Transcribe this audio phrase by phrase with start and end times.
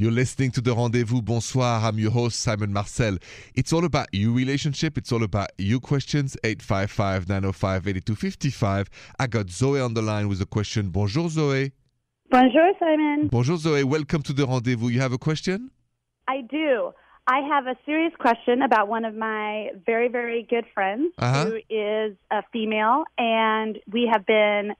[0.00, 1.20] You're listening to The Rendezvous.
[1.22, 1.80] Bonsoir.
[1.82, 3.16] I'm your host, Simon Marcel.
[3.56, 4.96] It's all about your relationship.
[4.96, 6.36] It's all about your questions.
[6.44, 8.90] 855 905 8255.
[9.18, 10.90] I got Zoe on the line with a question.
[10.90, 11.72] Bonjour, Zoe.
[12.30, 13.26] Bonjour, Simon.
[13.26, 13.82] Bonjour, Zoe.
[13.82, 14.86] Welcome to The Rendezvous.
[14.86, 15.72] You have a question?
[16.28, 16.92] I do.
[17.26, 21.44] I have a serious question about one of my very, very good friends Uh-huh.
[21.46, 24.74] who is a female, and we have been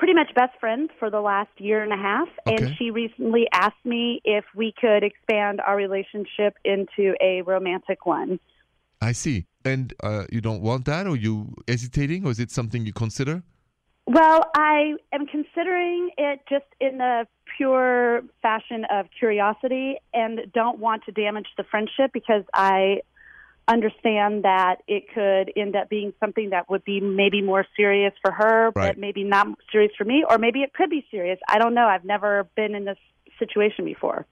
[0.00, 2.28] pretty much best friends for the last year and a half.
[2.46, 2.64] Okay.
[2.64, 8.40] And she recently asked me if we could expand our relationship into a romantic one.
[9.02, 9.46] I see.
[9.62, 13.42] And uh, you don't want that, or you hesitating, or is it something you consider?
[14.06, 17.26] Well, I am considering it just in the
[17.58, 23.02] pure fashion of curiosity and don't want to damage the friendship because I
[23.68, 28.32] understand that it could end up being something that would be maybe more serious for
[28.32, 28.88] her, Right.
[28.88, 31.38] but maybe not serious for me, or maybe it could be serious.
[31.48, 31.86] I don't know.
[31.86, 32.98] I've never been in this
[33.38, 34.26] situation before.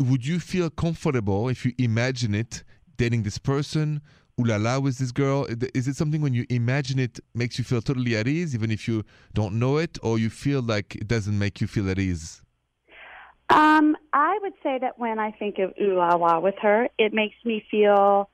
[0.00, 2.64] Would you feel comfortable if you imagine it
[2.96, 4.02] dating this person?
[4.40, 5.46] Ooh la la with this girl?
[5.74, 8.88] Is it something when you imagine it makes you feel totally at ease, even if
[8.88, 12.42] you don't know it, or you feel like it doesn't make you feel at ease?
[13.50, 17.12] Um, I would say that when I think of ooh la la with her, it
[17.12, 18.28] makes me feel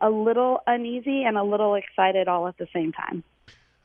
[0.00, 3.24] a little uneasy and a little excited all at the same time.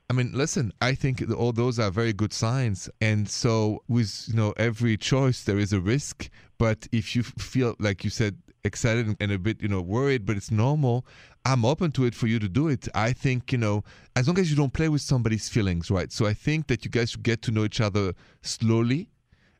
[0.10, 2.90] I mean, listen, I think all those are very good signs.
[3.02, 7.76] And so with, you know, every choice there is a risk, but if you feel
[7.80, 11.06] like you said excited and a bit, you know, worried, but it's normal,
[11.44, 12.88] I'm open to it for you to do it.
[12.94, 13.84] I think, you know,
[14.16, 16.12] as long as you don't play with somebody's feelings, right?
[16.12, 19.10] So I think that you guys should get to know each other slowly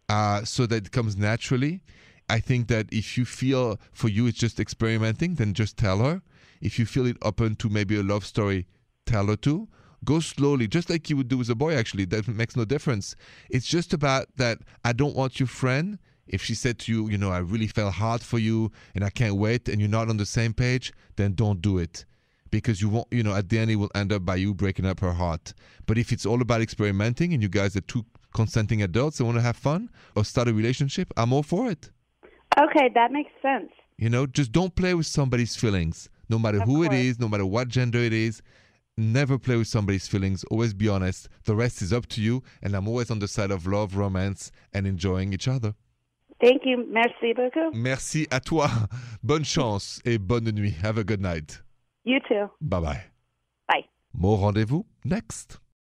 [0.10, 1.82] uh, so that it comes naturally.
[2.30, 6.22] I think that if you feel for you it's just experimenting, then just tell her.
[6.62, 8.68] If you feel it open to maybe a love story,
[9.06, 9.68] tell her to.
[10.04, 12.06] Go slowly, just like you would do with a boy, actually.
[12.06, 13.16] That makes no difference.
[13.50, 16.00] It's just about that I don't want your friend.
[16.28, 19.10] If she said to you, you know, I really fell hard for you and I
[19.10, 22.06] can't wait, and you're not on the same page, then don't do it
[22.56, 24.86] because you won't, you know, at the end it will end up by you breaking
[24.86, 25.54] up her heart.
[25.86, 29.38] But if it's all about experimenting and you guys are two consenting adults and want
[29.38, 31.92] to have fun or start a relationship, I'm all for it.
[32.58, 33.72] Okay, that makes sense.
[33.98, 37.00] You know, just don't play with somebody's feelings, no matter Of who it course.
[37.02, 38.42] is, no matter what gender it is.
[38.98, 40.44] Never play with somebody's feelings.
[40.46, 41.28] Always be honest.
[41.44, 42.42] The rest is up to you.
[42.62, 45.74] And I'm always on the side of love, romance, and enjoying each other.
[46.42, 46.86] Thank you.
[46.90, 47.74] Merci beaucoup.
[47.74, 48.70] Merci à toi.
[49.24, 50.76] Bonne chance et bonne nuit.
[50.82, 51.62] Have a good night.
[52.04, 52.50] You too.
[52.62, 53.04] Bye bye.
[53.68, 53.86] Bye.
[54.14, 55.60] More rendezvous next.